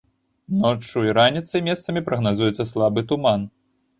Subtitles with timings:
[0.61, 3.47] Ноччу і раніцай месцамі прагназуецца слабы туман.